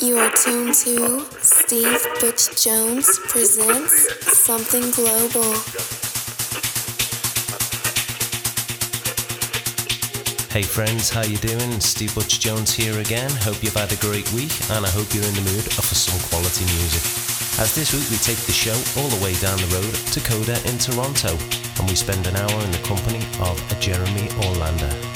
[0.00, 5.52] You are tuned to Steve Butch Jones presents Something Global.
[10.50, 11.80] Hey friends, how you doing?
[11.80, 13.30] Steve Butch Jones here again.
[13.40, 16.20] Hope you've had a great week and I hope you're in the mood for some
[16.28, 17.04] quality music.
[17.58, 20.60] As this week we take the show all the way down the road to Coda
[20.68, 21.38] in Toronto
[21.80, 25.11] and we spend an hour in the company of Jeremy Olander.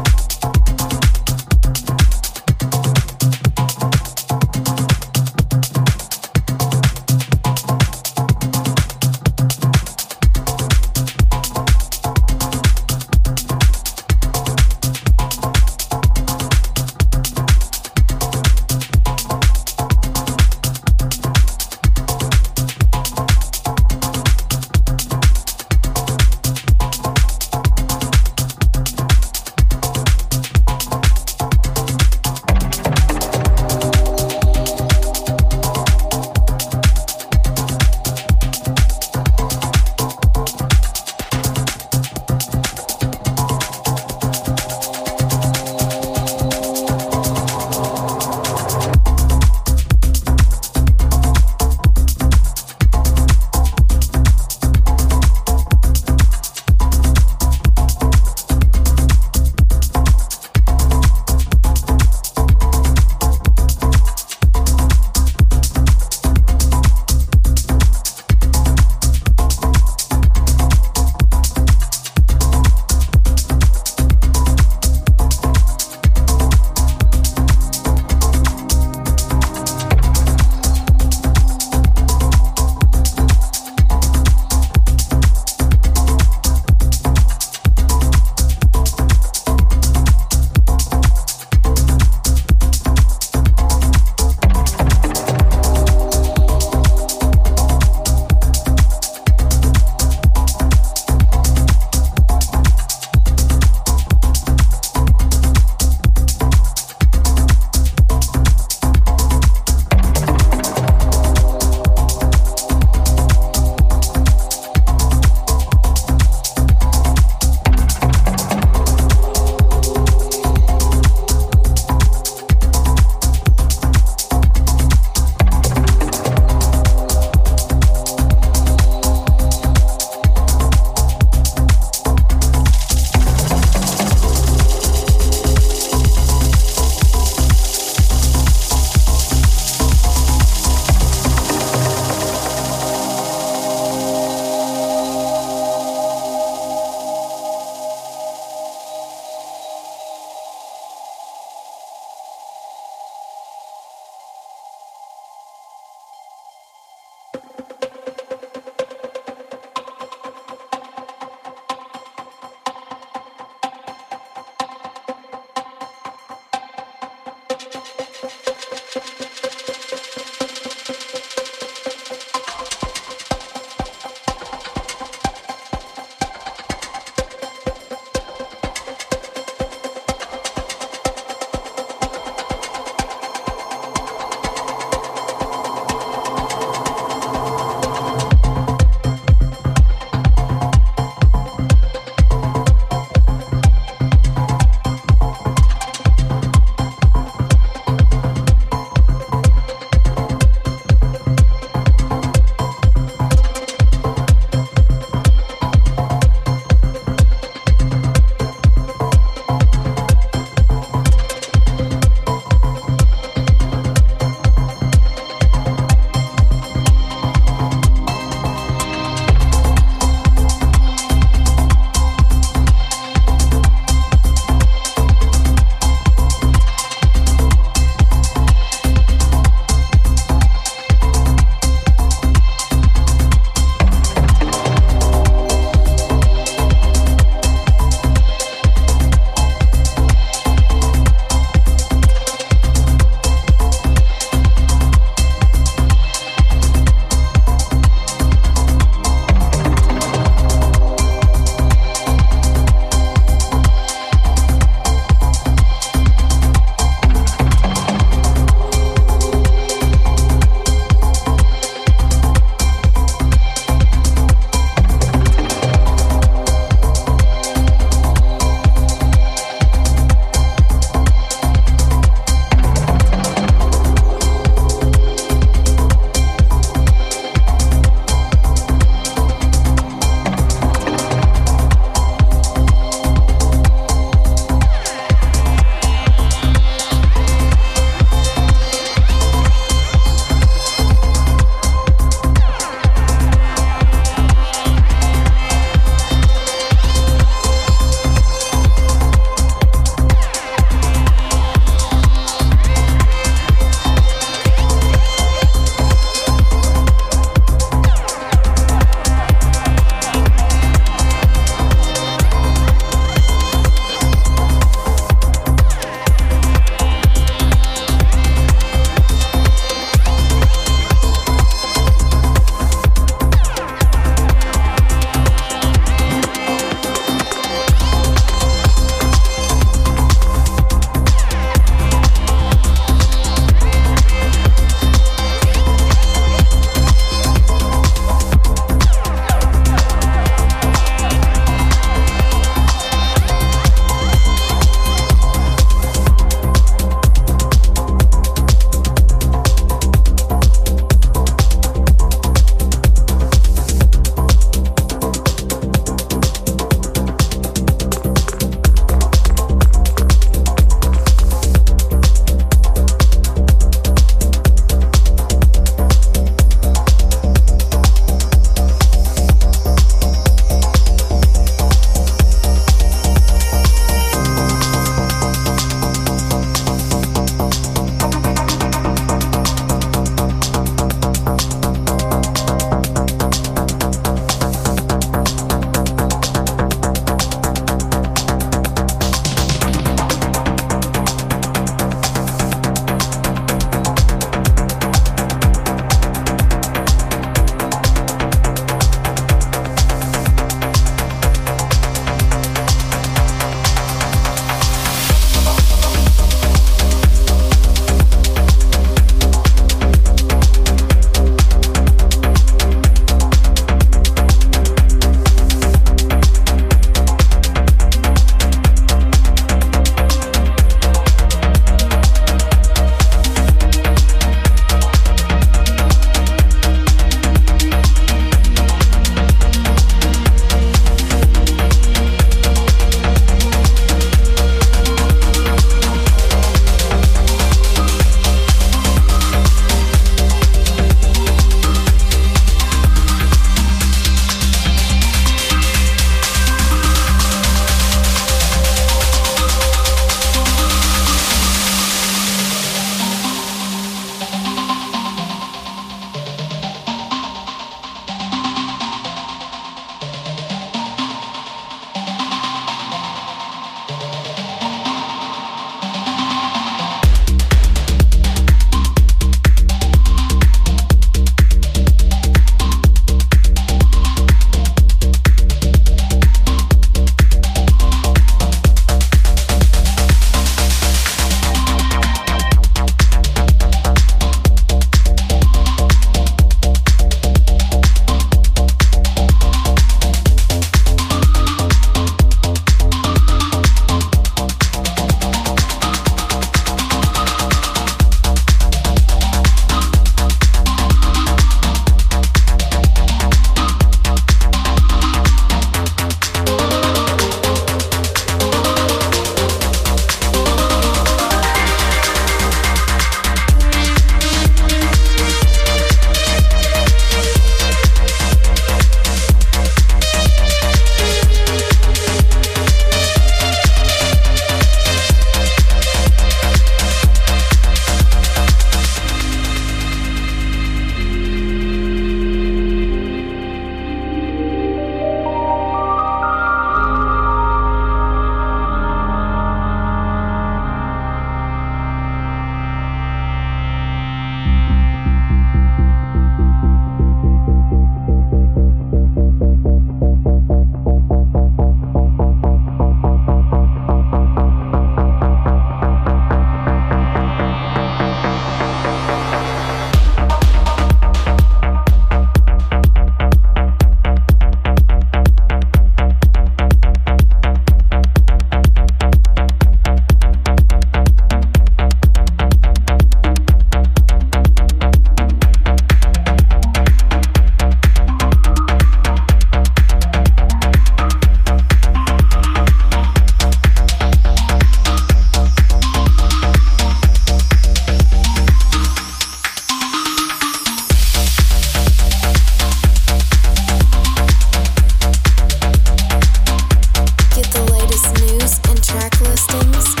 [598.21, 600.00] news and track listings.